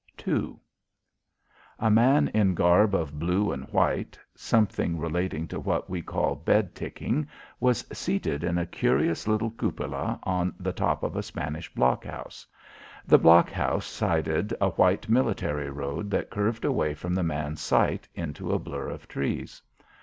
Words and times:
II 0.27 0.55
A 1.77 1.91
man 1.91 2.27
in 2.29 2.55
garb 2.55 2.95
of 2.95 3.19
blue 3.19 3.51
and 3.51 3.65
white 3.69 4.17
something 4.33 4.97
relating 4.97 5.47
to 5.49 5.59
what 5.59 5.91
we 5.91 6.01
call 6.01 6.33
bed 6.33 6.73
ticking 6.73 7.27
was 7.59 7.85
seated 7.95 8.43
in 8.43 8.57
a 8.57 8.65
curious 8.65 9.27
little 9.27 9.51
cupola 9.51 10.17
on 10.23 10.55
the 10.59 10.73
top 10.73 11.03
of 11.03 11.15
a 11.15 11.21
Spanish 11.21 11.71
blockhouse. 11.75 12.47
The 13.05 13.19
blockhouse 13.19 13.85
sided 13.85 14.55
a 14.59 14.69
white 14.71 15.07
military 15.07 15.69
road 15.69 16.09
that 16.09 16.31
curved 16.31 16.65
away 16.65 16.95
from 16.95 17.13
the 17.13 17.21
man's 17.21 17.61
sight 17.61 18.07
into 18.15 18.49
a 18.51 18.57
blur 18.57 18.89
of 18.89 19.07
trees. 19.07 19.61